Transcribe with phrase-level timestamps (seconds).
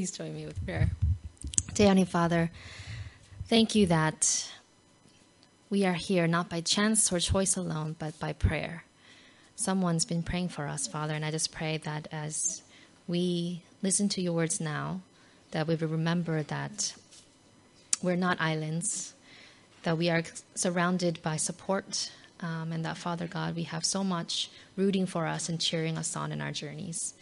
[0.00, 0.88] Please join me with prayer.
[1.74, 2.50] Dear Heavenly Father,
[3.48, 4.50] thank you that
[5.68, 8.84] we are here not by chance or choice alone, but by prayer.
[9.56, 12.62] Someone's been praying for us, Father, and I just pray that as
[13.06, 15.02] we listen to your words now,
[15.50, 16.94] that we will remember that
[18.02, 19.12] we're not islands,
[19.82, 20.22] that we are
[20.54, 25.50] surrounded by support, um, and that, Father God, we have so much rooting for us
[25.50, 27.12] and cheering us on in our journeys.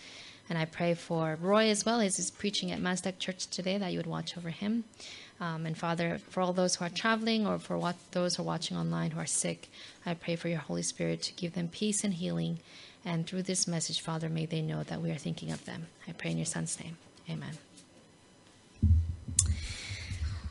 [0.48, 3.92] And I pray for Roy as well as he's preaching at Mazdak Church today that
[3.92, 4.84] you would watch over him.
[5.40, 8.46] Um, and Father, for all those who are traveling or for what, those who are
[8.46, 9.68] watching online who are sick,
[10.04, 12.58] I pray for your Holy Spirit to give them peace and healing.
[13.04, 15.86] And through this message, Father, may they know that we are thinking of them.
[16.08, 16.96] I pray in your Son's name.
[17.30, 17.58] Amen.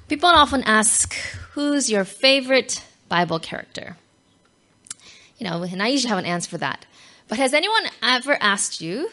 [0.08, 1.14] People often ask,
[1.52, 3.98] who's your favorite Bible character?
[5.38, 6.86] You know, and I usually have an answer for that.
[7.28, 9.09] But has anyone ever asked you,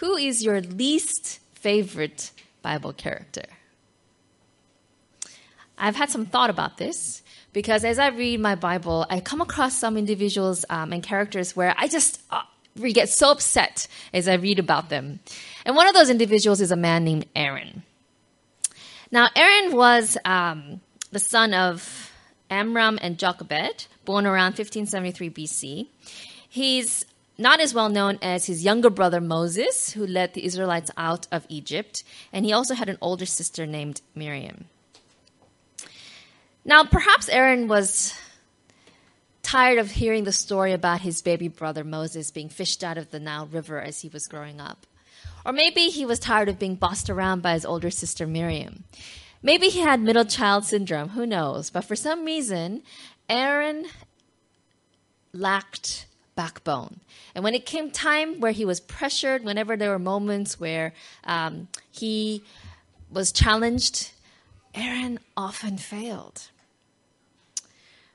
[0.00, 3.44] who is your least favorite Bible character?
[5.76, 9.78] I've had some thought about this because as I read my Bible, I come across
[9.78, 12.42] some individuals um, and characters where I just uh,
[12.92, 15.20] get so upset as I read about them.
[15.64, 17.82] And one of those individuals is a man named Aaron.
[19.10, 20.80] Now, Aaron was um,
[21.12, 22.12] the son of
[22.50, 25.86] Amram and Jochebed, born around 1573 BC.
[26.48, 27.04] He's
[27.36, 31.46] not as well known as his younger brother Moses, who led the Israelites out of
[31.48, 34.66] Egypt, and he also had an older sister named Miriam.
[36.64, 38.14] Now, perhaps Aaron was
[39.42, 43.20] tired of hearing the story about his baby brother Moses being fished out of the
[43.20, 44.86] Nile River as he was growing up.
[45.44, 48.84] Or maybe he was tired of being bossed around by his older sister Miriam.
[49.42, 51.68] Maybe he had middle child syndrome, who knows?
[51.68, 52.82] But for some reason,
[53.28, 53.86] Aaron
[55.34, 57.00] lacked backbone.
[57.34, 60.92] And when it came time where he was pressured, whenever there were moments where
[61.24, 62.42] um, he
[63.10, 64.12] was challenged,
[64.74, 66.48] Aaron often failed.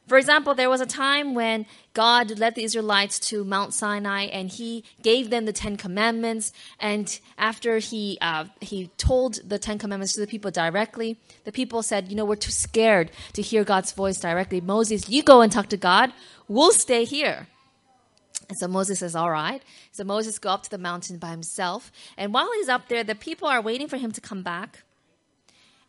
[0.10, 4.50] For example, there was a time when God led the Israelites to Mount Sinai and
[4.50, 6.52] he gave them the Ten Commandments.
[6.80, 11.84] And after he, uh, he told the Ten Commandments to the people directly, the people
[11.84, 14.62] said, You know, we're too scared to hear God's voice directly.
[14.62, 16.12] Moses, you go and talk to God.
[16.48, 17.46] We'll stay here.
[18.50, 19.62] And so Moses says, All right.
[19.92, 21.92] So Moses go up to the mountain by himself.
[22.18, 24.84] And while he's up there, the people are waiting for him to come back.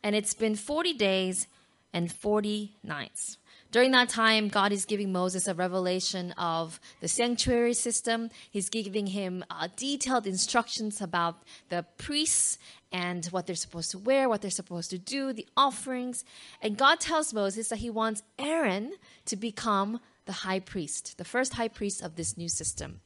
[0.03, 1.47] And it's been 40 days
[1.93, 3.38] and 40 nights.
[3.72, 8.31] During that time, God is giving Moses a revelation of the sanctuary system.
[8.50, 12.59] He's giving him uh, detailed instructions about the priests
[12.91, 16.25] and what they're supposed to wear, what they're supposed to do, the offerings.
[16.60, 18.94] And God tells Moses that he wants Aaron
[19.27, 23.00] to become the high priest, the first high priest of this new system.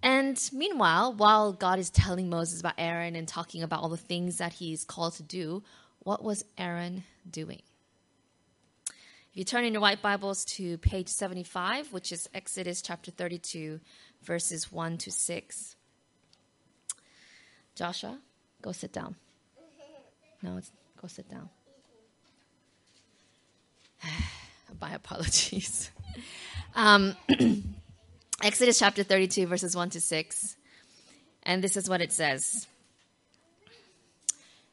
[0.00, 4.38] And meanwhile, while God is telling Moses about Aaron and talking about all the things
[4.38, 5.64] that he's called to do,
[6.04, 7.62] what was Aaron doing?
[8.86, 13.80] If you turn in your white Bibles to page 75, which is Exodus chapter 32,
[14.22, 15.74] verses 1 to 6.
[17.74, 18.20] Joshua,
[18.62, 19.16] go sit down.
[20.42, 20.70] No, it's,
[21.02, 21.50] go sit down.
[24.80, 25.90] My apologies.
[26.72, 27.16] Um,
[28.44, 30.56] Exodus chapter 32, verses 1 to 6.
[31.42, 32.68] And this is what it says.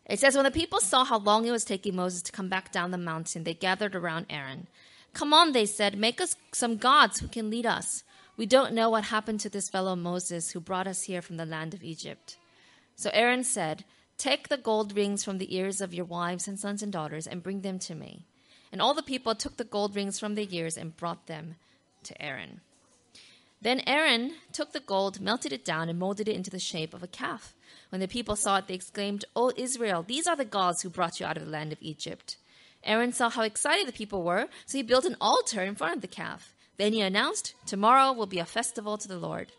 [0.05, 2.71] It says, When the people saw how long it was taking Moses to come back
[2.71, 4.67] down the mountain, they gathered around Aaron.
[5.13, 8.03] Come on, they said, make us some gods who can lead us.
[8.37, 11.45] We don't know what happened to this fellow Moses who brought us here from the
[11.45, 12.37] land of Egypt.
[12.95, 13.83] So Aaron said,
[14.17, 17.43] Take the gold rings from the ears of your wives and sons and daughters and
[17.43, 18.25] bring them to me.
[18.77, 21.55] And all the people took the gold rings from their ears and brought them
[22.03, 22.61] to Aaron.
[23.59, 27.01] Then Aaron took the gold, melted it down, and molded it into the shape of
[27.01, 27.55] a calf.
[27.89, 31.19] When the people saw it, they exclaimed, O Israel, these are the gods who brought
[31.19, 32.37] you out of the land of Egypt.
[32.83, 36.01] Aaron saw how excited the people were, so he built an altar in front of
[36.01, 36.53] the calf.
[36.77, 39.53] Then he announced, Tomorrow will be a festival to the Lord.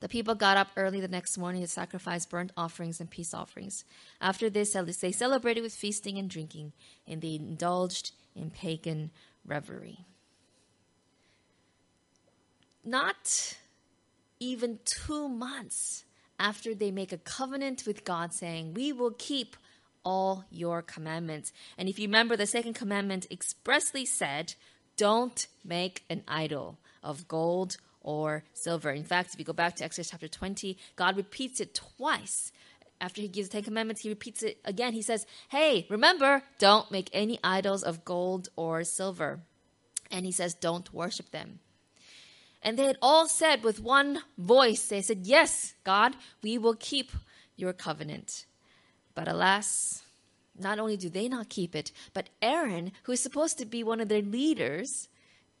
[0.00, 3.84] The people got up early the next morning to sacrifice burnt offerings and peace offerings.
[4.20, 6.72] After this, they celebrated with feasting and drinking,
[7.06, 9.10] and they indulged in pagan
[9.46, 10.04] revelry.
[12.84, 13.56] Not
[14.38, 16.04] even two months
[16.38, 19.56] after they make a covenant with God saying, We will keep
[20.04, 21.52] all your commandments.
[21.78, 24.54] And if you remember, the second commandment expressly said,
[24.96, 28.90] Don't make an idol of gold or silver.
[28.90, 32.52] In fact, if you go back to Exodus chapter 20, God repeats it twice.
[32.98, 34.94] After he gives the Ten Commandments, he repeats it again.
[34.94, 39.40] He says, Hey, remember, don't make any idols of gold or silver.
[40.10, 41.58] And he says, Don't worship them.
[42.62, 47.10] And they had all said with one voice, they said, Yes, God, we will keep
[47.56, 48.46] your covenant.
[49.14, 50.02] But alas,
[50.58, 54.00] not only do they not keep it, but Aaron, who is supposed to be one
[54.00, 55.08] of their leaders,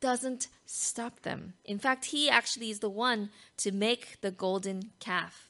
[0.00, 1.54] doesn't stop them.
[1.64, 5.48] In fact, he actually is the one to make the golden calf.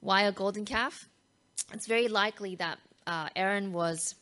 [0.00, 1.08] Why a golden calf?
[1.72, 4.14] It's very likely that uh, Aaron was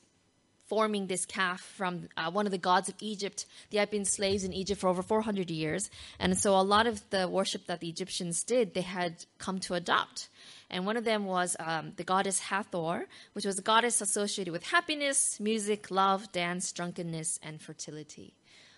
[0.67, 3.47] forming this calf from uh, one of the gods of Egypt.
[3.70, 5.88] They had been slaves in Egypt for over 400 years.
[6.19, 9.75] And so a lot of the worship that the Egyptians did, they had come to
[9.75, 10.29] adopt.
[10.70, 14.65] And one of them was um, the goddess Hathor, which was a goddess associated with
[14.65, 18.35] happiness, music, love, dance, drunkenness, and fertility.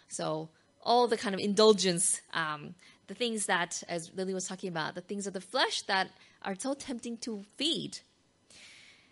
[0.09, 0.51] So
[0.83, 2.75] all the kind of indulgence, um,
[3.09, 6.11] the things that, as Lily was talking about, the things of the flesh that
[6.43, 7.99] are so tempting to feed.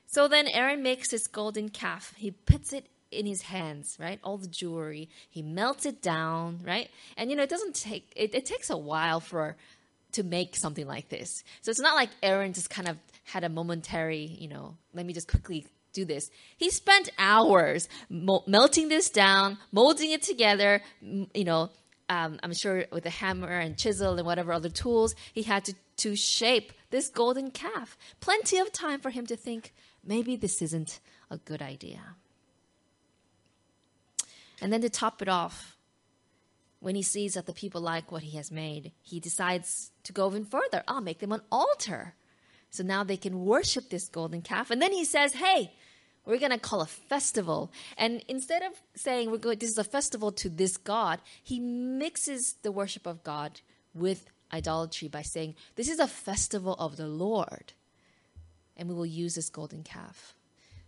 [0.07, 2.15] So then Aaron makes this golden calf.
[2.17, 4.19] He puts it in his hands, right?
[4.23, 5.09] All the jewelry.
[5.29, 6.91] He melts it down, right?
[7.17, 9.57] And you know, it doesn't take it, it takes a while for
[10.13, 11.45] to make something like this.
[11.63, 15.13] So it's not like Aaron just kind of had a momentary, you know, let me
[15.13, 16.31] just quickly do this.
[16.57, 21.71] He spent hours mo- melting this down, molding it together, m- you know,
[22.09, 25.75] um, I'm sure with a hammer and chisel and whatever other tools he had to,
[25.99, 27.99] to shape this golden calf.
[28.21, 29.75] Plenty of time for him to think,
[30.05, 31.01] maybe this isn't
[31.31, 32.17] a good idea.
[34.61, 35.77] And then to top it off,
[36.81, 40.29] when he sees that the people like what he has made, he decides to go
[40.29, 40.85] even further.
[40.87, 42.15] I'll make them an altar.
[42.71, 44.71] So now they can worship this golden calf.
[44.71, 45.73] And then he says, hey,
[46.25, 47.73] we're going to call a festival.
[47.97, 52.57] And instead of saying we're going, this is a festival to this God, he mixes
[52.63, 53.61] the worship of God
[53.95, 57.73] with idolatry by saying, this is a festival of the Lord.
[58.77, 60.35] And we will use this golden calf.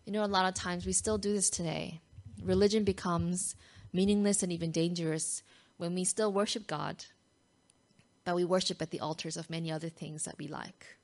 [0.05, 2.01] You know, a lot of times we still do this today.
[2.43, 3.57] Religion becomes
[3.93, 5.43] meaningless and even dangerous
[5.81, 7.07] when we still worship God,
[8.25, 10.99] but we worship at the altars of many other things that we like,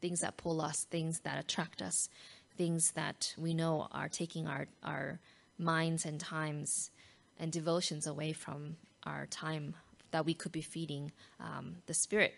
[0.00, 2.08] things that pull us, things that attract us,
[2.56, 5.20] things that we know are taking our, our
[5.58, 6.90] minds and times
[7.38, 9.74] and devotions away from our time
[10.10, 12.34] that we could be feeding um, the Spirit.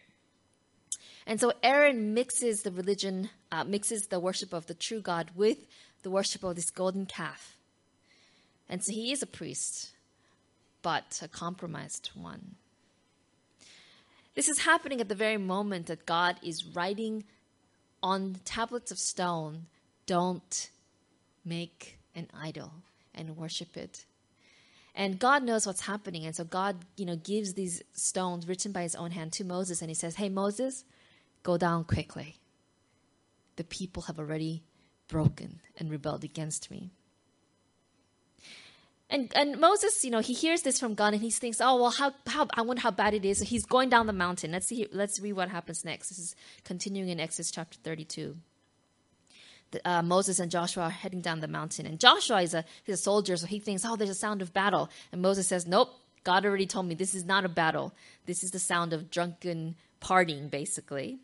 [1.27, 5.59] And so Aaron mixes the religion, uh, mixes the worship of the true God with
[6.03, 7.57] the worship of this golden calf.
[8.69, 9.93] And so he is a priest
[10.83, 12.57] but a compromised one.
[14.35, 17.25] This is happening at the very moment that God is writing
[18.03, 19.67] on tablets of stone,
[20.07, 20.71] don't
[21.45, 22.73] make an idol
[23.15, 24.05] and worship it.
[24.95, 26.25] And God knows what's happening.
[26.25, 29.81] And so God, you know, gives these stones written by his own hand to Moses
[29.81, 30.85] and he says, Hey Moses,
[31.43, 32.37] go down quickly.
[33.57, 34.63] The people have already
[35.09, 36.91] broken and rebelled against me.
[39.11, 41.91] And and Moses, you know, he hears this from God and he thinks, oh well,
[41.91, 43.39] how how I wonder how bad it is.
[43.39, 44.53] So he's going down the mountain.
[44.53, 44.87] Let's see.
[44.93, 46.11] Let's read what happens next.
[46.11, 48.37] This is continuing in Exodus chapter thirty-two.
[49.71, 52.95] The, uh, Moses and Joshua are heading down the mountain, and Joshua is a he's
[52.95, 54.91] a soldier, so he thinks, oh, there's a sound of battle.
[55.13, 55.91] And Moses says, nope.
[56.25, 57.95] God already told me this is not a battle.
[58.27, 61.21] This is the sound of drunken partying, basically.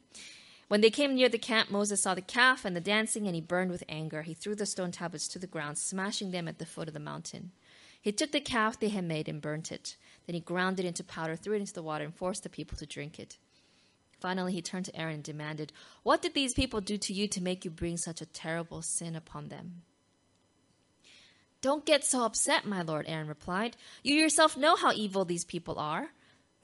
[0.69, 3.43] When they came near the camp, Moses saw the calf and the dancing, and he
[3.43, 4.23] burned with anger.
[4.23, 7.01] He threw the stone tablets to the ground, smashing them at the foot of the
[7.01, 7.51] mountain.
[8.05, 9.96] He took the calf they had made and burnt it.
[10.27, 12.77] Then he ground it into powder, threw it into the water, and forced the people
[12.77, 13.39] to drink it.
[14.20, 17.43] Finally, he turned to Aaron and demanded, What did these people do to you to
[17.43, 19.84] make you bring such a terrible sin upon them?
[21.63, 23.75] Don't get so upset, my lord, Aaron replied.
[24.03, 26.11] You yourself know how evil these people are.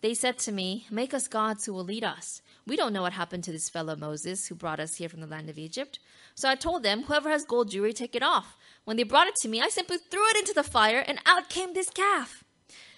[0.02, 2.42] They said to me, Make us gods who will lead us.
[2.66, 5.26] We don't know what happened to this fellow Moses who brought us here from the
[5.26, 6.00] land of Egypt.
[6.34, 8.58] So I told them, Whoever has gold jewelry, take it off.
[8.84, 11.48] When they brought it to me, I simply threw it into the fire, and out
[11.48, 12.44] came this calf.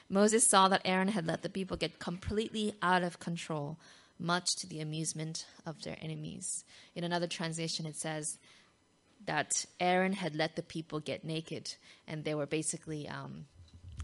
[0.09, 3.79] Moses saw that Aaron had let the people get completely out of control,
[4.19, 6.65] much to the amusement of their enemies.
[6.95, 8.39] In another translation, it says
[9.27, 11.75] that Aaron had let the people get naked,
[12.07, 13.47] and they were basically um,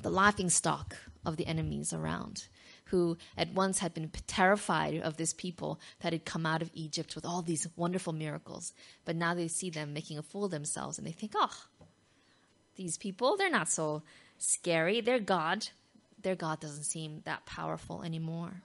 [0.02, 2.49] the laughing stock of the enemies around
[2.88, 7.14] who at once had been terrified of this people that had come out of Egypt
[7.14, 8.73] with all these wonderful miracles.
[9.04, 11.64] But now they see them making a fool of themselves and they think, oh,
[12.76, 14.02] these people, they're not so
[14.38, 15.00] scary.
[15.00, 15.68] Their God,
[16.23, 18.62] their God doesn't seem that powerful anymore.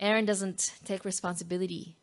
[0.00, 1.96] Aaron doesn't take responsibility.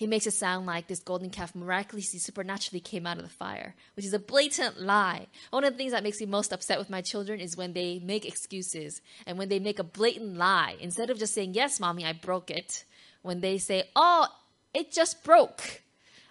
[0.00, 3.74] He makes it sound like this golden calf miraculously, supernaturally came out of the fire,
[3.94, 5.26] which is a blatant lie.
[5.50, 7.98] One of the things that makes me most upset with my children is when they
[7.98, 10.76] make excuses and when they make a blatant lie.
[10.80, 12.84] Instead of just saying, Yes, mommy, I broke it,
[13.20, 14.26] when they say, Oh,
[14.72, 15.82] it just broke.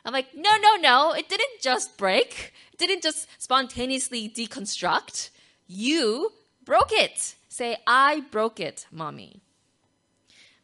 [0.04, 2.54] I'm like, no, no, no, it didn't just break.
[2.74, 5.30] It didn't just spontaneously deconstruct.
[5.68, 6.32] You
[6.66, 7.36] broke it.
[7.50, 9.42] Say, I broke it, mommy.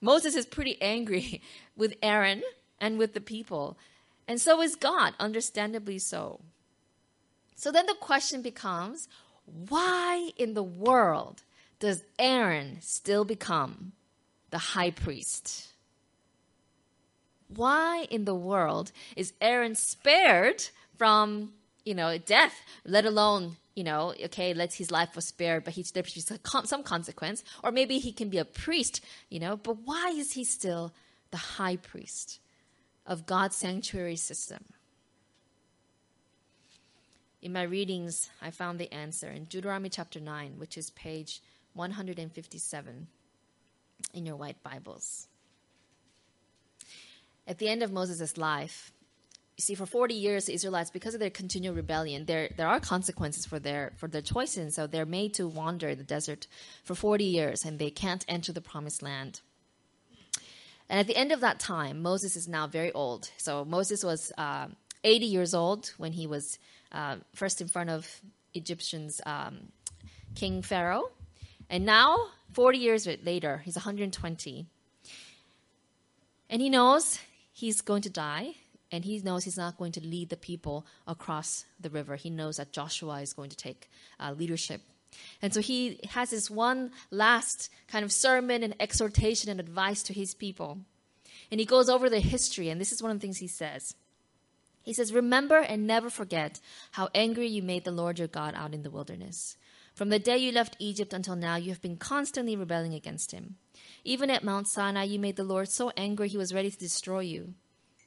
[0.01, 1.43] Moses is pretty angry
[1.77, 2.41] with Aaron
[2.79, 3.77] and with the people.
[4.27, 6.41] And so is God, understandably so.
[7.55, 9.07] So then the question becomes
[9.45, 11.43] why in the world
[11.79, 13.93] does Aaron still become
[14.49, 15.67] the high priest?
[17.47, 21.53] Why in the world is Aaron spared from,
[21.83, 25.83] you know, death, let alone, you know, okay, let his life was spared, but he,
[25.83, 26.31] there's
[26.63, 30.43] some consequence, or maybe he can be a priest, you know, but why is he
[30.43, 30.93] still
[31.31, 32.39] the high priest
[33.05, 34.63] of God's sanctuary system?
[37.41, 41.41] In my readings, I found the answer in Deuteronomy chapter 9, which is page
[41.73, 43.07] 157
[44.13, 45.27] in your white Bibles.
[47.47, 48.91] At the end of Moses' life,
[49.57, 52.81] you see, for 40 years, the Israelites, because of their continual rebellion, there, there are
[52.81, 54.75] consequences for their, for their choices.
[54.75, 56.47] So they're made to wander the desert
[56.83, 59.39] for 40 years and they can't enter the promised land.
[60.89, 63.29] And at the end of that time, Moses is now very old.
[63.37, 64.67] So Moses was uh,
[65.03, 66.59] 80 years old when he was
[66.91, 68.21] uh, first in front of
[68.53, 69.71] Egyptian's um,
[70.35, 71.09] King Pharaoh.
[71.69, 72.17] And now,
[72.53, 74.67] 40 years later, he's 120.
[76.49, 77.19] And he knows
[77.51, 78.55] he's going to die,
[78.91, 82.15] and he knows he's not going to lead the people across the river.
[82.15, 83.89] He knows that Joshua is going to take
[84.19, 84.81] uh, leadership.
[85.41, 90.13] And so he has this one last kind of sermon and exhortation and advice to
[90.13, 90.79] his people.
[91.51, 93.95] And he goes over the history, and this is one of the things he says.
[94.83, 96.59] He says, Remember and never forget
[96.91, 99.57] how angry you made the Lord your God out in the wilderness.
[99.95, 103.55] From the day you left Egypt until now, you have been constantly rebelling against him.
[104.03, 107.21] Even at Mount Sinai, you made the Lord so angry he was ready to destroy
[107.21, 107.53] you.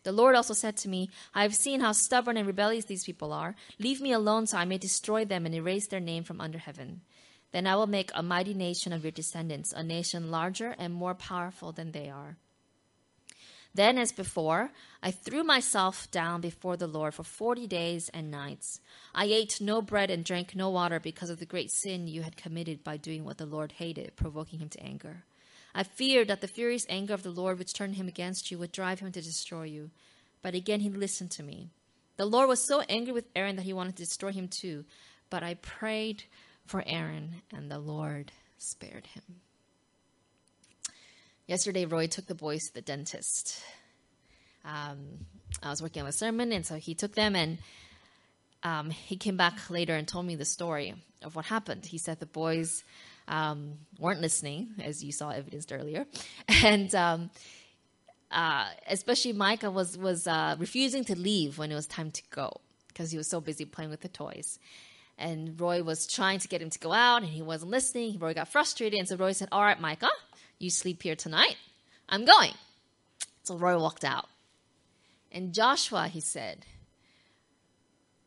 [0.04, 3.32] The Lord also said to me, I have seen how stubborn and rebellious these people
[3.32, 3.54] are.
[3.78, 7.02] Leave me alone so I may destroy them and erase their name from under heaven.
[7.52, 11.14] Then I will make a mighty nation of your descendants, a nation larger and more
[11.14, 12.36] powerful than they are.
[13.74, 14.70] Then, as before,
[15.02, 18.80] I threw myself down before the Lord for forty days and nights.
[19.14, 22.36] I ate no bread and drank no water because of the great sin you had
[22.36, 25.24] committed by doing what the Lord hated, provoking him to anger.
[25.74, 28.72] I feared that the furious anger of the Lord, which turned him against you, would
[28.72, 29.90] drive him to destroy you.
[30.42, 31.70] But again he listened to me.
[32.16, 34.84] The Lord was so angry with Aaron that he wanted to destroy him too.
[35.30, 36.24] But I prayed
[36.66, 39.22] for Aaron, and the Lord spared him.
[41.46, 43.62] Yesterday, Roy took the boys to the dentist.
[44.64, 44.98] Um,
[45.62, 47.58] I was working on a sermon, and so he took them, and
[48.62, 51.86] um, he came back later and told me the story of what happened.
[51.86, 52.84] He said the boys
[53.28, 56.06] um, weren't listening, as you saw evidenced earlier,
[56.64, 57.30] and um,
[58.30, 62.60] uh, especially Micah was was uh, refusing to leave when it was time to go
[62.88, 64.58] because he was so busy playing with the toys.
[65.20, 68.12] And Roy was trying to get him to go out, and he wasn't listening.
[68.12, 70.10] He Roy got frustrated, and so Roy said, "All right, Micah,
[70.58, 71.56] you sleep here tonight.
[72.08, 72.52] I'm going.
[73.42, 74.28] So Roy walked out.
[75.30, 76.64] And Joshua, he said,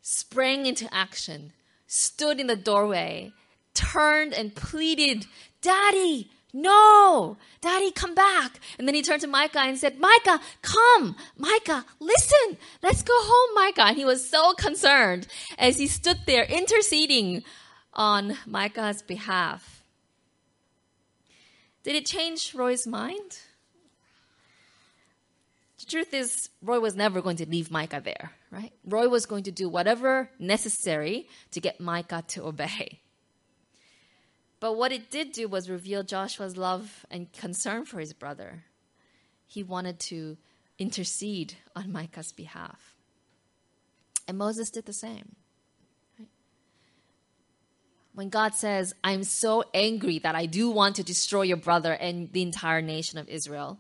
[0.01, 1.53] sprang into action,
[1.88, 3.34] stood in the doorway,
[3.74, 5.25] turned and pleaded,
[5.62, 8.60] Daddy, no, Daddy, come back.
[8.78, 11.16] And then he turned to Micah and said, Micah, come.
[11.38, 12.58] Micah, listen.
[12.84, 13.90] Let's go home, Micah.
[13.90, 17.44] And he was so concerned as he stood there interceding
[17.94, 19.84] on Micah's behalf.
[21.84, 23.40] Did it change Roy's mind?
[25.80, 28.72] The truth is, Roy was never going to leave Micah there, right?
[28.86, 33.00] Roy was going to do whatever necessary to get Micah to obey.
[34.62, 38.63] But what it did do was reveal Joshua's love and concern for his brother.
[39.46, 40.38] He wanted to
[40.80, 42.96] intercede on Micah's behalf.
[44.25, 45.36] And Moses did the same
[48.13, 52.32] when God says, I'm so angry that I do want to destroy your brother and
[52.32, 53.80] the entire nation of Israel,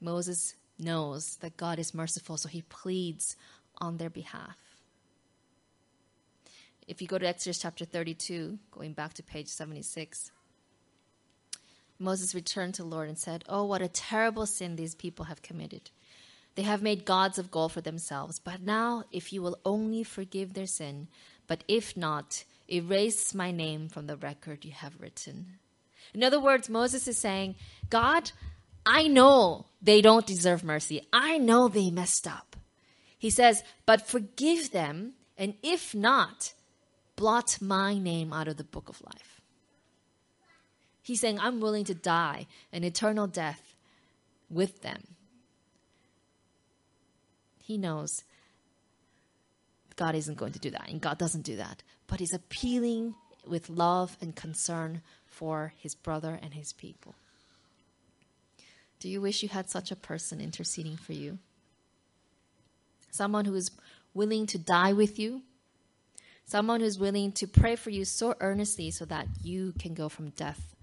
[0.00, 3.36] Moses knows that God is merciful, so he pleads
[3.78, 4.69] on their behalf.
[6.90, 10.32] If you go to Exodus chapter 32, going back to page 76,
[12.00, 15.40] Moses returned to the Lord and said, Oh, what a terrible sin these people have
[15.40, 15.90] committed.
[16.56, 18.40] They have made gods of gold for themselves.
[18.40, 21.06] But now, if you will only forgive their sin,
[21.46, 25.58] but if not, Erase my name from the record you have written.
[26.12, 27.54] In other words, Moses is saying,
[27.88, 28.32] God,
[28.84, 31.06] I know they don't deserve mercy.
[31.12, 32.56] I know they messed up.
[33.16, 36.54] He says, but forgive them, and if not,
[37.20, 39.40] blot my name out of the book of life.
[41.02, 43.74] He's saying, I'm willing to die an eternal death
[44.48, 45.02] with them.
[47.58, 48.24] He knows
[49.96, 53.14] God isn't going to do that, and God doesn't do that but he's appealing
[53.46, 57.14] with love and concern for his brother and his people.
[58.98, 61.38] Do you wish you had such a person interceding for you?
[63.12, 63.70] Someone who is
[64.12, 65.42] willing to die with you,
[66.50, 70.30] someone who's willing to pray for you so earnestly so that you can go from
[70.30, 70.74] death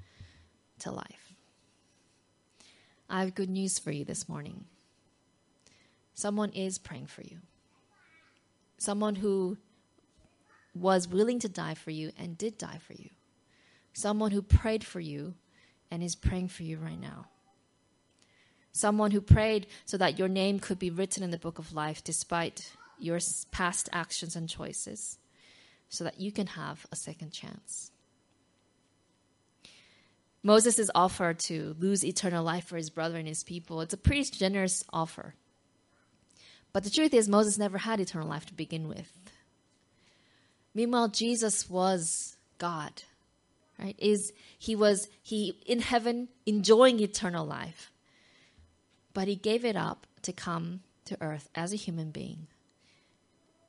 [0.80, 1.34] to life.
[3.10, 4.64] I have good news for you this morning.
[6.14, 7.40] Someone is praying for you.
[8.78, 9.58] Someone who
[10.74, 13.10] was willing to die for you and did die for you.
[13.92, 15.34] Someone who prayed for you
[15.92, 17.26] and is praying for you right now.
[18.72, 22.02] Someone who prayed so that your name could be written in the book of life
[22.06, 23.20] despite your
[23.52, 25.18] past actions and choices,
[25.90, 27.92] so that you can have a second chance.
[30.44, 33.82] Moses is offered to lose eternal life for his brother and his people.
[33.82, 35.36] It's a pretty generous offer.
[36.72, 39.12] But the truth is, Moses never had eternal life to begin with.
[40.74, 43.04] Meanwhile, Jesus was God,
[43.80, 43.96] right?
[43.98, 47.92] Is he was he in heaven enjoying eternal life,
[49.14, 52.48] but he gave it up to come to earth as a human being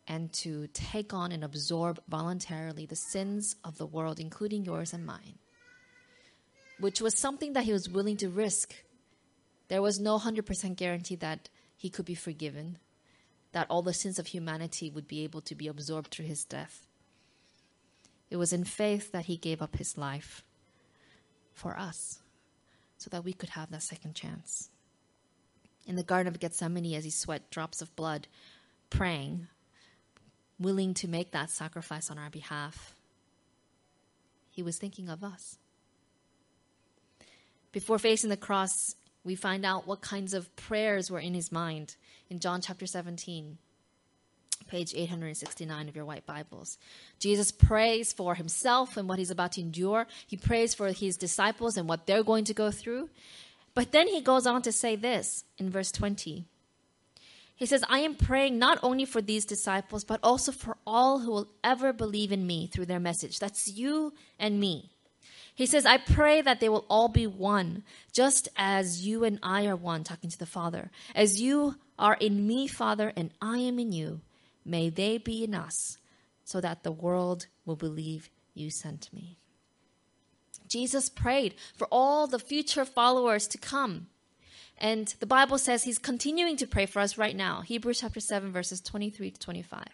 [0.08, 5.04] and to take on and absorb voluntarily the sins of the world, including yours and
[5.04, 5.38] mine,
[6.80, 8.74] which was something that he was willing to risk.
[9.68, 12.78] There was no 100% guarantee that he could be forgiven,
[13.52, 16.86] that all the sins of humanity would be able to be absorbed through his death.
[18.30, 20.42] It was in faith that he gave up his life
[21.52, 22.20] for us
[22.96, 24.70] so that we could have that second chance.
[25.86, 28.26] In the Garden of Gethsemane, as he sweat drops of blood,
[28.90, 29.48] praying,
[30.58, 32.94] willing to make that sacrifice on our behalf.
[34.50, 35.58] He was thinking of us.
[37.70, 41.96] Before facing the cross, we find out what kinds of prayers were in his mind
[42.30, 43.58] in John chapter 17,
[44.66, 46.78] page 869 of your white Bibles.
[47.18, 50.06] Jesus prays for himself and what he's about to endure.
[50.26, 53.10] He prays for his disciples and what they're going to go through.
[53.74, 56.46] But then he goes on to say this in verse 20.
[57.58, 61.32] He says, I am praying not only for these disciples, but also for all who
[61.32, 63.40] will ever believe in me through their message.
[63.40, 64.92] That's you and me.
[65.56, 69.66] He says, I pray that they will all be one, just as you and I
[69.66, 70.92] are one, talking to the Father.
[71.16, 74.20] As you are in me, Father, and I am in you,
[74.64, 75.98] may they be in us,
[76.44, 79.36] so that the world will believe you sent me.
[80.68, 84.06] Jesus prayed for all the future followers to come.
[84.80, 87.62] And the Bible says he's continuing to pray for us right now.
[87.62, 89.84] Hebrews chapter 7, verses 23 to 25.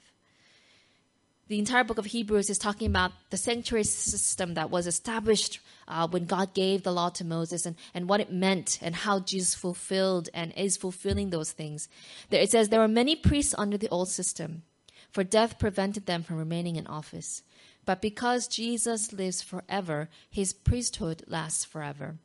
[1.46, 6.08] The entire book of Hebrews is talking about the sanctuary system that was established uh,
[6.08, 9.54] when God gave the law to Moses and, and what it meant and how Jesus
[9.54, 11.88] fulfilled and is fulfilling those things.
[12.30, 14.62] There, it says there were many priests under the old system,
[15.10, 17.42] for death prevented them from remaining in office.
[17.84, 22.16] But because Jesus lives forever, his priesthood lasts forever.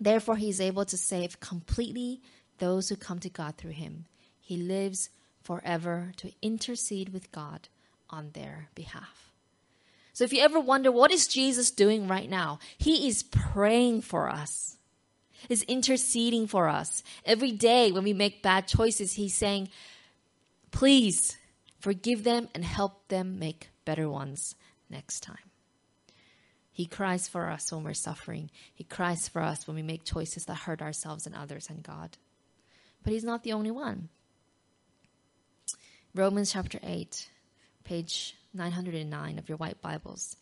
[0.00, 2.20] Therefore, he is able to save completely
[2.58, 4.06] those who come to God through him.
[4.40, 5.10] He lives
[5.42, 7.68] forever to intercede with God
[8.10, 9.32] on their behalf.
[10.12, 14.28] So if you ever wonder what is Jesus doing right now, he is praying for
[14.28, 14.76] us.
[15.48, 17.04] Is interceding for us.
[17.24, 19.68] Every day when we make bad choices, he's saying,
[20.72, 21.36] "Please
[21.78, 24.56] forgive them and help them make better ones
[24.90, 25.47] next time."
[26.78, 28.52] He cries for us when we're suffering.
[28.72, 32.16] He cries for us when we make choices that hurt ourselves and others and God.
[33.02, 34.10] But He's not the only one.
[36.14, 37.28] Romans chapter 8,
[37.82, 40.36] page 909 of your white Bibles,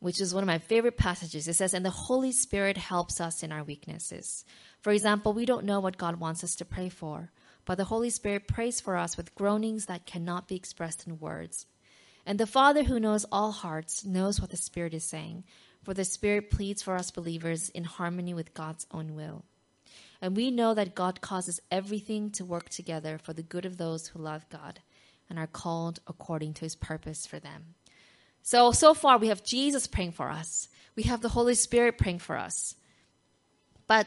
[0.00, 1.48] which is one of my favorite passages.
[1.48, 4.44] It says, And the Holy Spirit helps us in our weaknesses.
[4.82, 7.30] For example, we don't know what God wants us to pray for,
[7.64, 11.64] but the Holy Spirit prays for us with groanings that cannot be expressed in words.
[12.24, 15.44] And the Father who knows all hearts knows what the Spirit is saying,
[15.82, 19.44] for the Spirit pleads for us believers in harmony with God's own will.
[20.20, 24.08] And we know that God causes everything to work together for the good of those
[24.08, 24.78] who love God
[25.28, 27.74] and are called according to his purpose for them.
[28.42, 30.68] So, so far we have Jesus praying for us.
[30.94, 32.76] We have the Holy Spirit praying for us.
[33.88, 34.06] But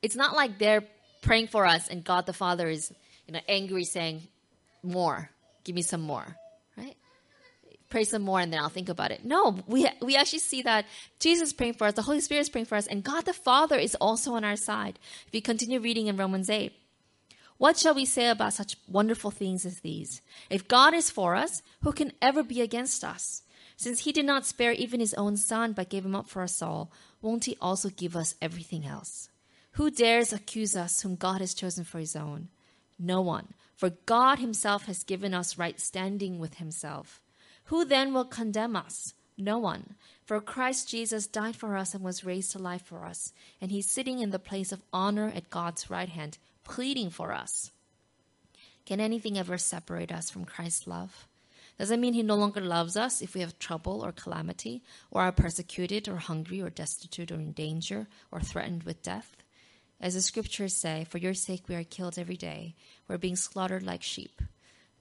[0.00, 0.84] it's not like they're
[1.20, 2.90] praying for us and God the Father is
[3.26, 4.22] you know, angry saying,
[4.82, 5.30] More,
[5.64, 6.36] give me some more
[7.90, 9.24] pray some more and then I'll think about it.
[9.24, 10.86] No, we, we actually see that
[11.18, 13.32] Jesus is praying for us, the Holy Spirit is praying for us, and God the
[13.32, 14.98] Father is also on our side.
[15.26, 16.72] If we continue reading in Romans 8,
[17.58, 20.22] what shall we say about such wonderful things as these?
[20.48, 23.42] If God is for us, who can ever be against us?
[23.76, 26.62] Since he did not spare even his own son, but gave him up for us
[26.62, 29.28] all, won't he also give us everything else?
[29.72, 32.48] Who dares accuse us whom God has chosen for his own?
[32.98, 37.22] No one, for God himself has given us right standing with himself.
[37.70, 39.14] Who then will condemn us?
[39.38, 39.94] No one.
[40.24, 43.88] For Christ Jesus died for us and was raised to life for us, and he's
[43.88, 47.70] sitting in the place of honor at God's right hand, pleading for us.
[48.86, 51.28] Can anything ever separate us from Christ's love?
[51.78, 55.22] Does it mean he no longer loves us if we have trouble or calamity, or
[55.22, 59.36] are persecuted, or hungry, or destitute, or in danger, or threatened with death?
[60.00, 62.74] As the scriptures say, for your sake we are killed every day,
[63.06, 64.42] we're being slaughtered like sheep.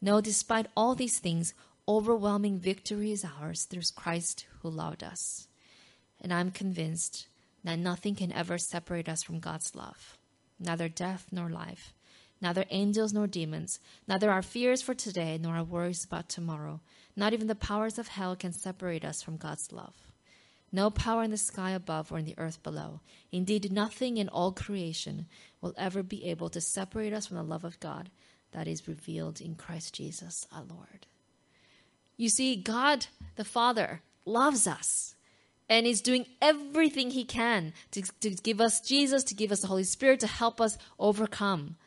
[0.01, 1.53] No, despite all these things,
[1.89, 5.47] overwhelming victory is ours through Christ who loved us.
[6.21, 7.25] And I'm convinced
[7.63, 10.19] that nothing can ever separate us from God's love,
[10.60, 11.95] neither death nor life,
[12.39, 16.80] neither angels nor demons, neither our fears for today nor our worries about tomorrow,
[17.15, 19.95] not even the powers of hell can separate us from God's love.
[20.71, 22.99] No power in the sky above or in the earth below,
[23.32, 25.25] indeed, nothing in all creation
[25.60, 28.12] will ever be able to separate us from the love of God
[28.52, 31.08] that is revealed in Christ Jesus our Lord.
[32.19, 35.15] You see, God the Father loves us
[35.69, 39.67] and is doing everything He can to, to give us Jesus, to give us the
[39.67, 41.77] Holy Spirit, to help us overcome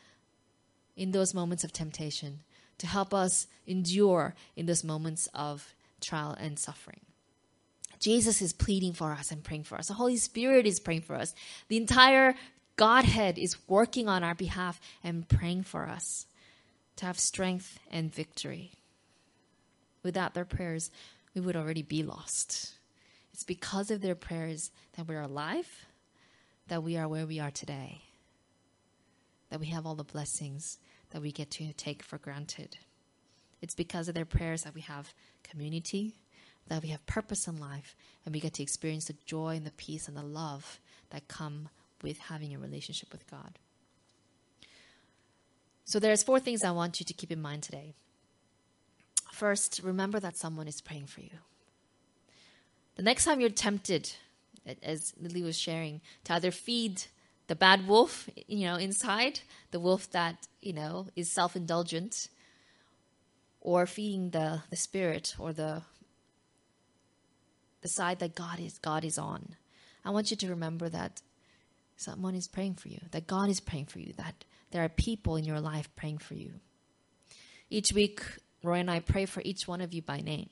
[0.97, 2.41] in those moments of temptation,
[2.79, 7.01] to help us endure in those moments of trial and suffering.
[8.01, 9.89] Jesus is pleading for us and praying for us.
[9.89, 11.35] The Holy Spirit is praying for us.
[11.69, 12.37] The entire
[12.77, 16.25] Godhead is working on our behalf and praying for us
[16.97, 18.73] to have strength and victory.
[20.03, 20.91] Without their prayers,
[21.35, 22.75] we would already be lost.
[23.33, 25.87] It's because of their prayers that we're alive,
[26.69, 28.03] that we are where we are today,
[29.51, 30.79] that we have all the blessings
[31.11, 32.77] that we get to take for granted.
[33.61, 36.15] It's because of their prayers that we have community,
[36.69, 39.73] that we have purpose in life, and we get to experience the joy and the
[39.73, 41.69] peace and the love that come
[42.03, 43.59] with having a relationship with God.
[45.85, 47.95] So there's four things I want you to keep in mind today.
[49.33, 51.39] First, remember that someone is praying for you.
[52.97, 54.13] The next time you're tempted,
[54.83, 57.05] as Lily was sharing, to either feed
[57.47, 59.41] the bad wolf, you know, inside,
[59.71, 62.29] the wolf that, you know, is self-indulgent,
[63.63, 65.83] or feeding the, the spirit or the
[67.81, 69.57] the side that God is God is on.
[70.05, 71.23] I want you to remember that
[71.97, 75.37] someone is praying for you, that God is praying for you, that there are people
[75.37, 76.61] in your life praying for you.
[77.71, 78.23] Each week,
[78.63, 80.49] Roy and I pray for each one of you by name.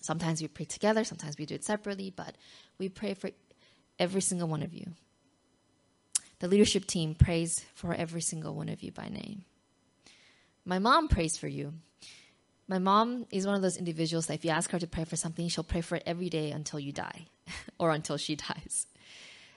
[0.00, 2.36] Sometimes we pray together, sometimes we do it separately, but
[2.78, 3.30] we pray for
[3.98, 4.86] every single one of you.
[6.38, 9.44] The leadership team prays for every single one of you by name.
[10.64, 11.74] My mom prays for you.
[12.66, 15.16] My mom is one of those individuals that if you ask her to pray for
[15.16, 17.26] something, she'll pray for it every day until you die
[17.78, 18.86] or until she dies.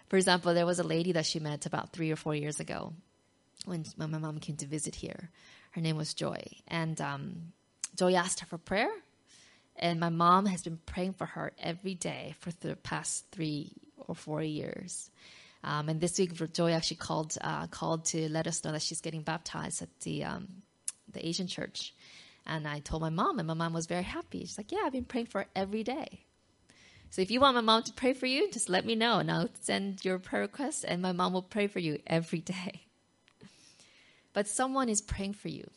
[0.10, 2.94] For example, there was a lady that she met about three or four years ago
[3.66, 5.30] when my mom came to visit here.
[5.74, 6.44] Her name was Joy.
[6.68, 7.54] And um,
[7.96, 8.92] Joy asked her for prayer.
[9.76, 14.14] And my mom has been praying for her every day for the past three or
[14.14, 15.10] four years.
[15.64, 19.02] Um, and this week, Joy actually called uh, called to let us know that she's
[19.02, 20.48] getting baptized at the um,
[21.12, 21.96] the Asian church.
[22.46, 24.42] And I told my mom, and my mom was very happy.
[24.42, 26.26] She's like, "Yeah, I've been praying for every day."
[27.10, 29.32] So if you want my mom to pray for you, just let me know, and
[29.32, 32.83] I'll send your prayer request, and my mom will pray for you every day
[34.34, 35.70] but someone is praying for you.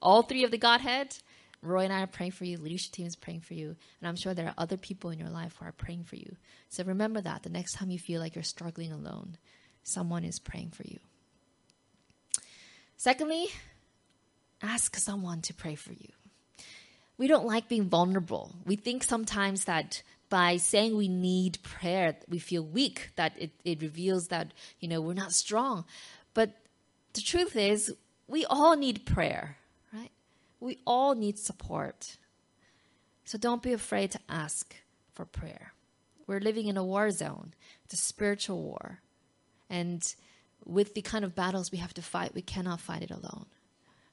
[0.00, 1.16] All three of the Godhead,
[1.60, 4.16] Roy and I are praying for you, leadership team is praying for you, and I'm
[4.16, 6.36] sure there are other people in your life who are praying for you.
[6.68, 9.36] So remember that the next time you feel like you're struggling alone,
[9.82, 10.98] someone is praying for you.
[12.96, 13.46] Secondly,
[14.62, 16.08] ask someone to pray for you.
[17.16, 18.52] We don't like being vulnerable.
[18.64, 23.82] We think sometimes that by saying we need prayer, we feel weak, that it, it
[23.82, 25.84] reveals that, you know, we're not strong.
[26.34, 26.54] But
[27.14, 27.94] the truth is,
[28.26, 29.56] we all need prayer,
[29.92, 30.10] right?
[30.60, 32.16] We all need support.
[33.24, 34.74] So don't be afraid to ask
[35.12, 35.72] for prayer.
[36.26, 39.00] We're living in a war zone, it's a spiritual war.
[39.70, 40.02] And
[40.64, 43.46] with the kind of battles we have to fight, we cannot fight it alone.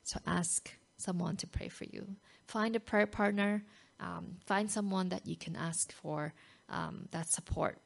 [0.04, 2.16] So ask someone to pray for you.
[2.48, 3.64] Find a prayer partner,
[4.00, 6.34] um, find someone that you can ask for
[6.70, 7.80] um, that support.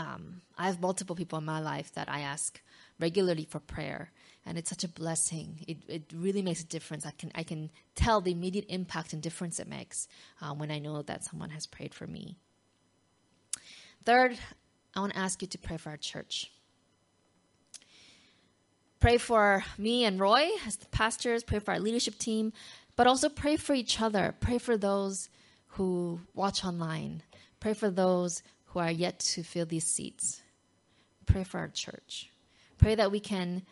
[0.00, 2.58] Um, I have multiple people in my life that I ask
[2.98, 4.10] regularly for prayer
[4.46, 5.60] and it's such a blessing.
[5.68, 7.04] It, it really makes a difference.
[7.04, 10.08] I can i can tell the immediate impact and difference it makes
[10.40, 12.38] um, when i know that someone has prayed for me.
[14.06, 14.38] Third
[14.96, 16.50] i want to ask you to pray for our church.
[19.00, 22.54] Pray for me and roy as the pastors pray for our leadership team
[22.96, 24.34] but also pray for each other.
[24.40, 25.28] Pray for those
[25.74, 27.22] who watch online.
[27.60, 30.42] Pray for those who are yet to fill these seats
[31.26, 32.30] pray for our church
[32.80, 33.62] Pray that we can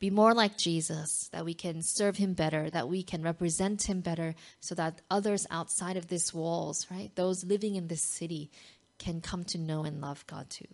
[0.00, 4.00] be more like Jesus, that we can serve him better, that we can represent him
[4.00, 8.50] better, so that others outside of these walls, right, those living in this city,
[8.98, 10.66] can come to know and love God too.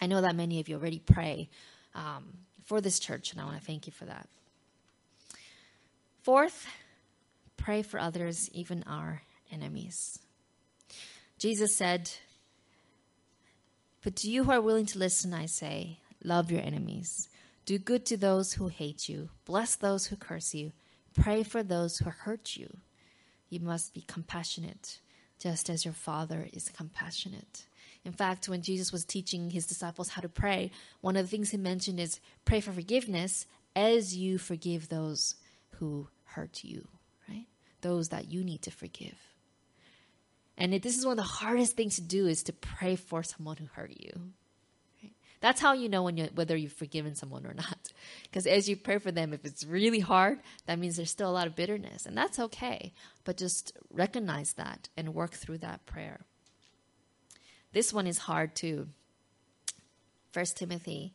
[0.00, 1.48] I know that many of you already pray
[1.94, 2.24] um,
[2.64, 4.28] for this church, and I want to thank you for that.
[6.22, 6.68] Fourth,
[7.56, 10.20] pray for others, even our enemies.
[11.40, 12.10] Jesus said,
[14.04, 17.30] But to you who are willing to listen, I say, love your enemies.
[17.64, 19.30] Do good to those who hate you.
[19.46, 20.72] Bless those who curse you.
[21.14, 22.76] Pray for those who hurt you.
[23.48, 25.00] You must be compassionate,
[25.38, 27.64] just as your Father is compassionate.
[28.04, 31.50] In fact, when Jesus was teaching his disciples how to pray, one of the things
[31.50, 35.36] he mentioned is pray for forgiveness as you forgive those
[35.76, 36.86] who hurt you,
[37.30, 37.46] right?
[37.80, 39.29] Those that you need to forgive.
[40.60, 43.56] And this is one of the hardest things to do is to pray for someone
[43.56, 44.32] who hurt you.
[45.40, 47.78] That's how you know when you, whether you've forgiven someone or not.
[48.24, 51.32] Because as you pray for them, if it's really hard, that means there's still a
[51.32, 52.06] lot of bitterness.
[52.06, 52.92] And that's okay.
[53.24, 56.20] But just recognize that and work through that prayer.
[57.72, 58.88] This one is hard too.
[60.30, 61.14] First Timothy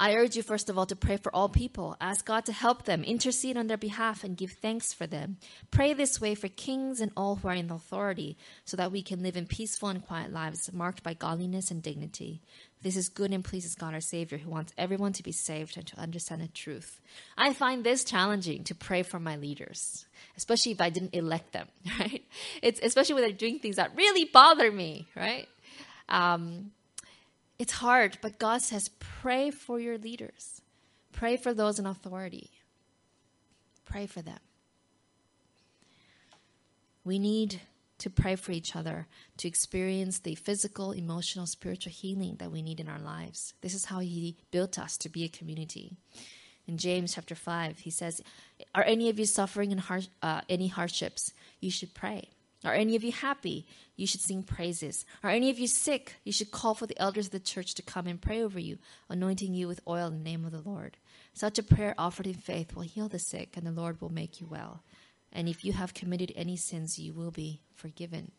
[0.00, 1.96] I urge you, first of all, to pray for all people.
[2.00, 5.38] Ask God to help them, intercede on their behalf, and give thanks for them.
[5.72, 9.24] Pray this way for kings and all who are in authority, so that we can
[9.24, 12.40] live in peaceful and quiet lives marked by godliness and dignity.
[12.80, 15.86] This is good and pleases God our Savior, who wants everyone to be saved and
[15.88, 17.00] to understand the truth.
[17.36, 20.06] I find this challenging to pray for my leaders,
[20.36, 21.66] especially if I didn't elect them,
[21.98, 22.24] right?
[22.62, 25.48] It's especially when they're doing things that really bother me, right?
[26.08, 26.70] Um,
[27.58, 30.62] it's hard, but God says, pray for your leaders.
[31.12, 32.50] Pray for those in authority.
[33.84, 34.38] Pray for them.
[37.04, 37.60] We need
[37.98, 39.06] to pray for each other
[39.38, 43.54] to experience the physical, emotional, spiritual healing that we need in our lives.
[43.60, 45.96] This is how He built us to be a community.
[46.68, 48.20] In James chapter 5, he says,
[48.74, 51.32] Are any of you suffering in har- uh, any hardships?
[51.60, 52.28] You should pray.
[52.64, 53.66] Are any of you happy?
[53.96, 55.04] You should sing praises.
[55.22, 56.16] Are any of you sick?
[56.24, 58.78] You should call for the elders of the church to come and pray over you,
[59.08, 60.96] anointing you with oil in the name of the Lord.
[61.34, 64.40] Such a prayer offered in faith will heal the sick, and the Lord will make
[64.40, 64.82] you well.
[65.32, 68.32] And if you have committed any sins, you will be forgiven.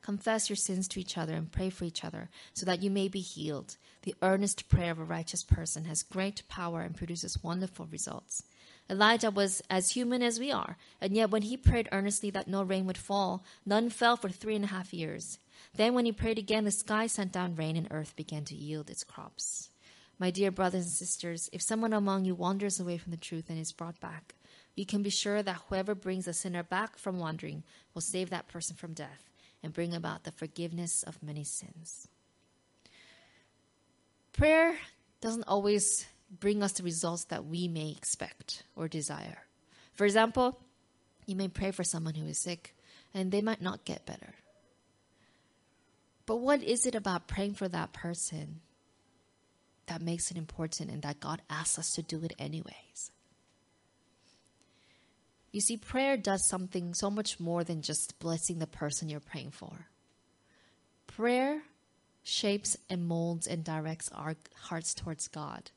[0.00, 3.06] Confess your sins to each other and pray for each other so that you may
[3.06, 3.76] be healed.
[4.02, 8.42] The earnest prayer of a righteous person has great power and produces wonderful results.
[8.90, 12.62] Elijah was as human as we are, and yet when he prayed earnestly that no
[12.62, 15.38] rain would fall, none fell for three and a half years.
[15.74, 18.90] Then, when he prayed again, the sky sent down rain, and earth began to yield
[18.90, 19.70] its crops.
[20.18, 23.58] My dear brothers and sisters, if someone among you wanders away from the truth and
[23.58, 24.34] is brought back,
[24.74, 27.62] you can be sure that whoever brings a sinner back from wandering
[27.94, 29.30] will save that person from death
[29.62, 32.08] and bring about the forgiveness of many sins.
[34.32, 34.76] Prayer
[35.20, 36.06] doesn't always
[36.40, 39.38] bring us the results that we may expect or desire.
[39.94, 40.58] For example,
[41.26, 42.74] you may pray for someone who is sick
[43.14, 44.34] and they might not get better.
[46.24, 48.60] But what is it about praying for that person
[49.86, 53.10] that makes it important and that God asks us to do it anyways?
[55.50, 59.50] You see, prayer does something so much more than just blessing the person you're praying
[59.50, 59.88] for.
[61.06, 61.60] Prayer
[62.22, 65.70] shapes and molds and directs our hearts towards God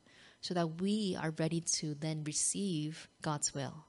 [0.46, 3.84] so that we are ready to then receive God's will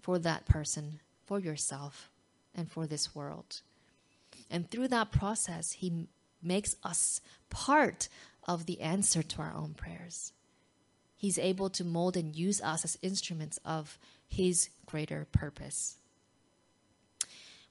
[0.00, 2.10] for that person, for yourself,
[2.54, 3.60] and for this world.
[4.50, 6.08] And through that process, He
[6.42, 7.20] makes us
[7.50, 8.08] part
[8.44, 10.32] of the answer to our own prayers.
[11.16, 15.96] He's able to mold and use us as instruments of His greater purpose.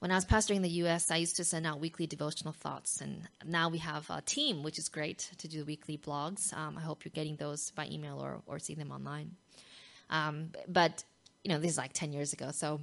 [0.06, 3.02] When I was pastoring in the US, I used to send out weekly devotional thoughts,
[3.02, 6.56] and now we have a team, which is great to do weekly blogs.
[6.56, 9.32] Um, I hope you're getting those by email or, or seeing them online.
[10.12, 11.04] Um, but,
[11.44, 12.82] you know, this is like 10 years ago, so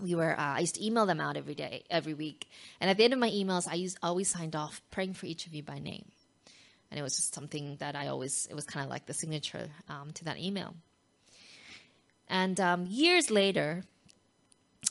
[0.00, 2.48] we were uh, I used to email them out every day, every week.
[2.80, 5.46] And at the end of my emails, I used always signed off praying for each
[5.46, 6.06] of you by name.
[6.90, 9.68] And it was just something that I always it was kind of like the signature
[9.90, 10.74] um, to that email.
[12.28, 13.82] And um, years later,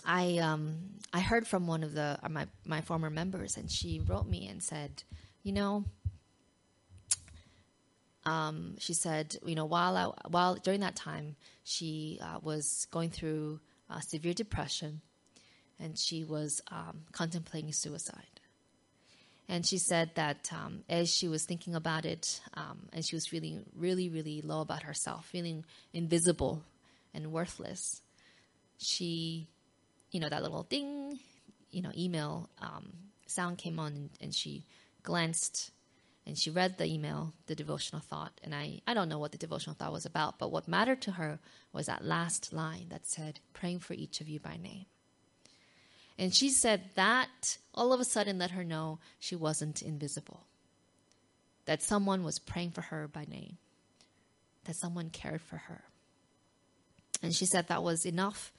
[0.05, 0.75] I um,
[1.13, 4.47] I heard from one of the uh, my my former members, and she wrote me
[4.47, 5.03] and said,
[5.43, 5.85] you know,
[8.25, 13.09] um, she said, you know, while I, while during that time, she uh, was going
[13.09, 15.01] through uh, severe depression,
[15.79, 18.23] and she was um, contemplating suicide.
[19.47, 23.25] And she said that um, as she was thinking about it, um, and she was
[23.25, 26.61] feeling really, really low about herself, feeling invisible
[27.15, 28.03] and worthless,
[28.77, 29.47] she
[30.11, 31.19] you know, that little ding,
[31.71, 32.91] you know, email um,
[33.27, 34.65] sound came on and, and she
[35.03, 35.71] glanced
[36.29, 39.39] And she read the email, the devotional thought, and I, I don't know what the
[39.39, 41.39] devotional thought was about, but what mattered to her
[41.73, 44.85] was that last line that said, praying for each of you by name.
[46.19, 50.45] And she said that all of a sudden let her know she wasn't invisible,
[51.65, 53.57] that someone was praying for her by name,
[54.65, 55.83] that someone cared for her.
[57.23, 58.51] And she said that was enough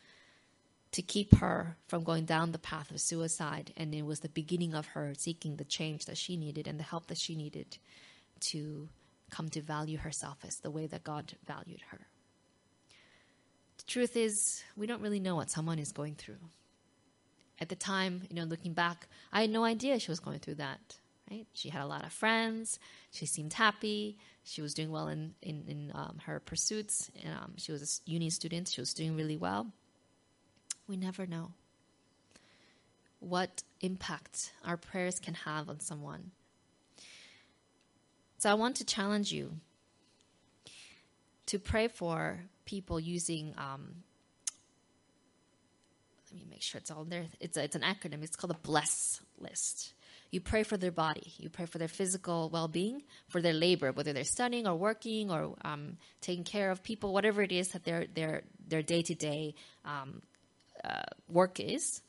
[0.92, 3.72] to keep her from going down the path of suicide.
[3.76, 6.85] And it was the beginning of her seeking the change that she needed and the
[6.85, 7.79] help that she needed
[8.40, 8.88] to
[9.31, 12.00] come to value herself as the way that God valued her.
[13.79, 16.40] The truth is, we don't really know what someone is going through.
[17.61, 20.57] At the time, you know, looking back, I had no idea she was going through
[20.57, 20.98] that.
[21.31, 21.46] Right?
[21.53, 22.81] She had a lot of friends.
[23.12, 24.18] She seemed happy.
[24.42, 27.11] She was doing well in in, in um, her pursuits.
[27.24, 28.68] Um, she was a uni student.
[28.68, 29.70] She was doing really well.
[30.90, 31.53] We never know
[33.20, 36.33] what impact our prayers can have on someone.
[38.38, 39.53] So I want to challenge you
[41.46, 43.55] to pray for people using.
[43.57, 44.03] Um,
[46.33, 47.26] let me make sure it's all there.
[47.38, 48.24] It's a, it's an acronym.
[48.24, 49.94] It's called a bless list.
[50.33, 51.33] You pray for their body.
[51.38, 55.55] You pray for their physical well-being, for their labor, whether they're studying or working or
[55.64, 60.22] um, taking care of people, whatever it is that their their their day-to-day um,
[60.85, 62.03] uh, work is.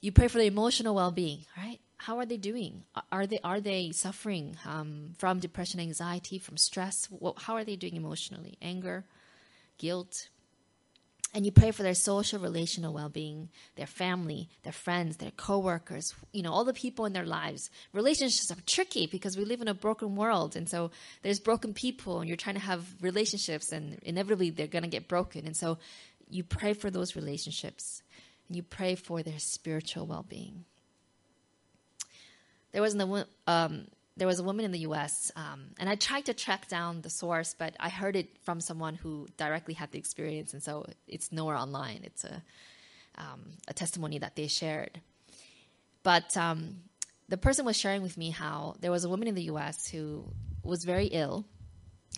[0.00, 1.78] You pray for their emotional well-being, right?
[1.98, 2.84] How are they doing?
[3.12, 7.08] Are they are they suffering um, from depression, anxiety, from stress?
[7.36, 8.56] How are they doing emotionally?
[8.62, 9.04] Anger,
[9.76, 10.28] guilt.
[11.32, 16.12] And you pray for their social, relational well-being, their family, their friends, their coworkers.
[16.32, 17.70] You know, all the people in their lives.
[17.92, 20.90] Relationships are tricky because we live in a broken world, and so
[21.22, 25.06] there's broken people, and you're trying to have relationships, and inevitably they're going to get
[25.06, 25.46] broken.
[25.46, 25.78] And so
[26.30, 28.02] you pray for those relationships
[28.48, 30.64] and you pray for their spiritual well-being.
[32.72, 32.94] There was
[33.46, 35.32] um, there was a woman in the U.S.
[35.34, 38.94] Um, and I tried to track down the source, but I heard it from someone
[38.94, 42.00] who directly had the experience, and so it's nowhere online.
[42.04, 42.42] It's a
[43.18, 45.00] um, a testimony that they shared.
[46.02, 46.82] But um,
[47.28, 49.88] the person was sharing with me how there was a woman in the U.S.
[49.88, 50.24] who
[50.62, 51.44] was very ill,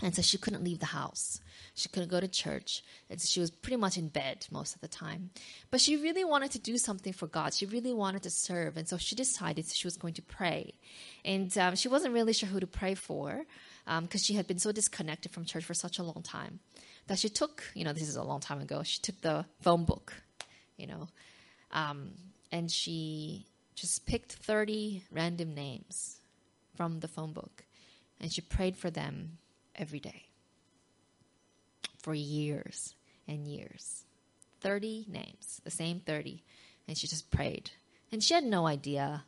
[0.00, 1.40] and so she couldn't leave the house.
[1.74, 2.82] She couldn't go to church.
[3.18, 5.30] She was pretty much in bed most of the time.
[5.70, 7.52] But she really wanted to do something for God.
[7.52, 8.76] She really wanted to serve.
[8.76, 10.74] And so she decided she was going to pray.
[11.24, 13.44] And um, she wasn't really sure who to pray for
[13.84, 16.60] because um, she had been so disconnected from church for such a long time
[17.06, 19.84] that she took, you know, this is a long time ago, she took the phone
[19.84, 20.14] book,
[20.76, 21.08] you know,
[21.72, 22.12] um,
[22.52, 26.20] and she just picked 30 random names
[26.76, 27.64] from the phone book
[28.20, 29.38] and she prayed for them
[29.76, 30.26] every day
[31.98, 32.94] for years
[33.28, 34.04] and years.
[34.60, 36.42] 30 names, the same 30.
[36.88, 37.70] And she just prayed.
[38.10, 39.24] And she had no idea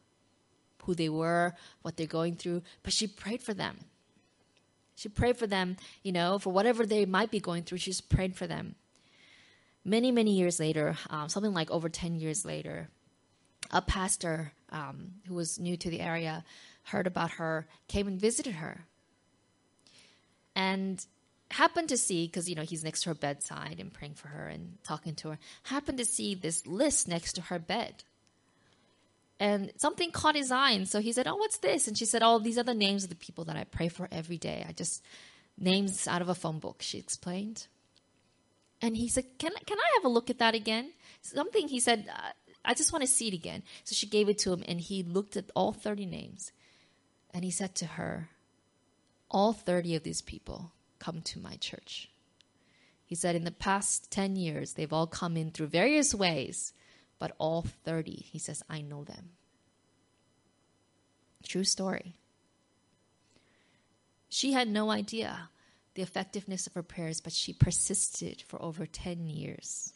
[0.85, 3.78] who they were, what they're going through, but she prayed for them.
[4.96, 8.09] She prayed for them, you know, for whatever they might be going through, she just
[8.09, 8.76] prayed for them.
[9.85, 12.88] Many, many years later, um, something like over 10 years later,
[13.70, 16.44] a pastor um, who was new to the area
[16.85, 18.87] heard about her, came and visited her.
[20.55, 21.05] And
[21.51, 24.49] happened to see because you know he's next to her bedside and praying for her
[24.49, 28.03] and talking to her happened to see this list next to her bed.
[29.40, 31.87] And something caught his eye and so he said oh what's this?
[31.87, 34.09] And she said oh these are the names of the people that i pray for
[34.11, 34.64] every day.
[34.69, 35.05] I just
[35.59, 37.67] names out of a phone book she explained.
[38.83, 40.90] And he said can, can i have a look at that again?
[41.23, 42.31] Something he said uh,
[42.64, 43.62] i just want to see it again.
[43.85, 46.53] So she gave it to him and he looked at all 30 names.
[47.33, 48.31] And he said to her
[49.35, 50.70] all 30 of these people
[51.01, 52.09] come to my church.
[53.05, 56.73] He said, in the past 10 years, they've all come in through various ways,
[57.18, 59.31] but all 30, he says, I know them.
[61.42, 62.14] True story.
[64.29, 65.51] She had no idea
[65.94, 69.92] the effectiveness of her prayers, but she persisted for over 10 years.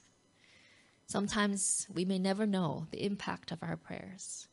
[1.06, 4.48] Sometimes we may never know the impact of our prayers,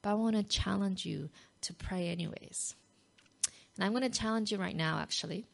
[0.00, 1.28] but I want to challenge you
[1.60, 2.74] to pray anyways.
[3.78, 5.46] And I'm going to challenge you right now, actually.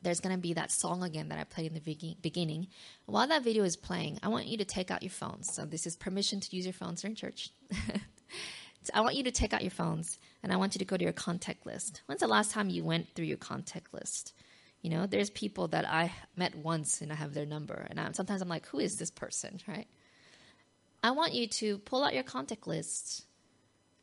[0.00, 2.68] There's going to be that song again that I played in the beginning.
[3.04, 5.52] While that video is playing, I want you to take out your phones.
[5.52, 7.50] So, this is permission to use your phones during church.
[7.70, 10.96] so I want you to take out your phones and I want you to go
[10.96, 12.00] to your contact list.
[12.06, 14.32] When's the last time you went through your contact list?
[14.80, 18.14] You know, there's people that I met once and I have their number, and I'm,
[18.14, 19.88] sometimes I'm like, who is this person, right?
[21.02, 23.26] I want you to pull out your contact list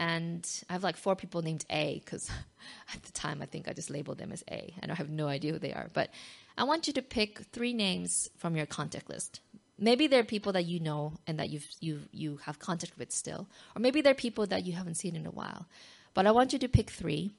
[0.04, 2.30] and I have like four people named A because
[2.94, 5.28] at the time I think I just labeled them as A and I have no
[5.28, 5.90] idea who they are.
[5.94, 6.10] But
[6.58, 9.40] I want you to pick three names from your contact list.
[9.80, 13.48] Maybe they're people that you know and that you've you you have contact with still,
[13.76, 15.66] or maybe they're people that you haven't seen in a while.
[16.14, 17.32] But I want you to pick three.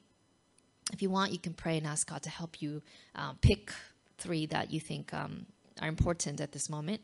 [0.91, 2.81] If you want, you can pray and ask God to help you
[3.15, 3.71] uh, pick
[4.17, 5.45] three that you think um,
[5.81, 7.01] are important at this moment.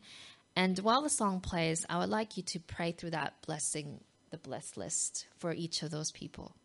[0.54, 4.00] And while the song plays, I would like you to pray through that blessing,
[4.32, 6.56] the blessed list for each of those people.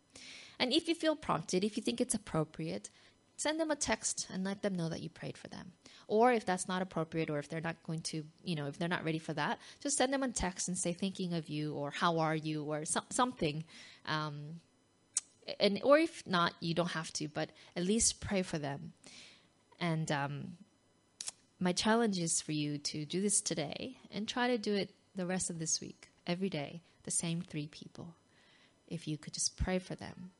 [0.58, 2.90] And if you feel prompted, if you think it's appropriate,
[3.36, 5.70] send them a text and let them know that you prayed for them.
[6.08, 8.88] Or if that's not appropriate, or if they're not going to, you know, if they're
[8.88, 11.92] not ready for that, just send them a text and say thinking of you, or
[11.92, 13.62] how are you, or so- something.
[14.06, 14.60] Um,
[15.60, 18.92] and or if not, you don't have to, but at least pray for them.
[19.78, 20.56] And um,
[21.60, 25.26] my challenge is for you to do this today and try to do it the
[25.26, 28.14] rest of this week, every day, the same three people.
[28.86, 30.30] If you could just pray for them.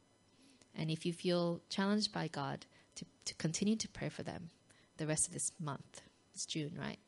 [0.76, 2.66] And if you feel challenged by God
[2.96, 4.50] to, to continue to pray for them
[4.98, 6.02] the rest of this month,
[6.34, 6.98] it's June, right?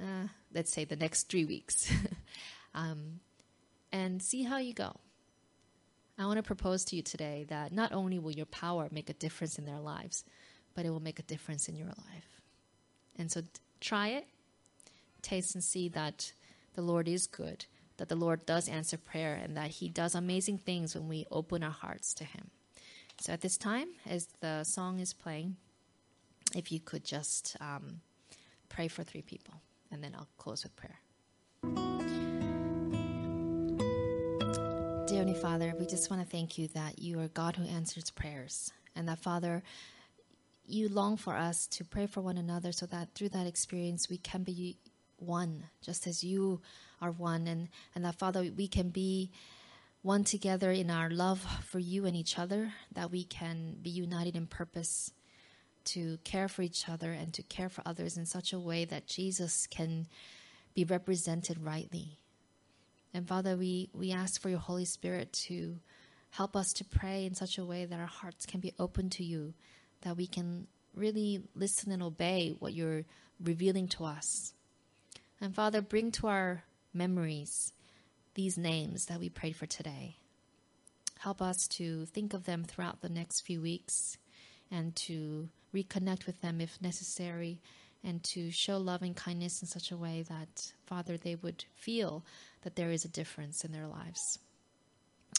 [0.00, 1.92] Uh, let's say the next three weeks.
[2.74, 3.20] um,
[3.92, 4.96] and see how you go.
[6.18, 9.14] I want to propose to you today that not only will your power make a
[9.14, 10.24] difference in their lives,
[10.74, 12.40] but it will make a difference in your life.
[13.16, 13.42] And so
[13.80, 14.26] try it,
[15.22, 16.32] taste and see that
[16.74, 17.66] the Lord is good,
[17.96, 21.62] that the Lord does answer prayer, and that He does amazing things when we open
[21.62, 22.50] our hearts to Him.
[23.20, 25.56] So at this time, as the song is playing,
[26.54, 28.00] if you could just um,
[28.68, 29.54] pray for three people,
[29.90, 30.98] and then I'll close with prayer.
[35.06, 38.10] Dear Heavenly Father, we just want to thank you that you are God who answers
[38.10, 39.62] prayers, and that Father,
[40.66, 44.16] you long for us to pray for one another so that through that experience we
[44.16, 44.78] can be
[45.24, 46.60] one, just as you
[47.00, 49.30] are one, and, and that Father, we can be
[50.02, 54.36] one together in our love for you and each other, that we can be united
[54.36, 55.10] in purpose
[55.84, 59.06] to care for each other and to care for others in such a way that
[59.06, 60.06] Jesus can
[60.74, 62.18] be represented rightly.
[63.12, 65.78] And Father, we, we ask for your Holy Spirit to
[66.30, 69.24] help us to pray in such a way that our hearts can be open to
[69.24, 69.54] you,
[70.02, 73.04] that we can really listen and obey what you're
[73.42, 74.52] revealing to us.
[75.40, 77.72] And Father, bring to our memories
[78.34, 80.16] these names that we prayed for today.
[81.18, 84.18] Help us to think of them throughout the next few weeks
[84.70, 87.60] and to reconnect with them if necessary
[88.02, 92.24] and to show love and kindness in such a way that, Father, they would feel
[92.62, 94.38] that there is a difference in their lives.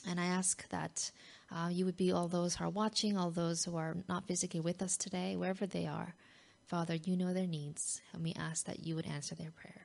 [0.07, 1.11] And I ask that
[1.51, 4.59] uh, you would be all those who are watching, all those who are not physically
[4.59, 6.15] with us today, wherever they are.
[6.65, 9.84] Father, you know their needs, and we ask that you would answer their prayer.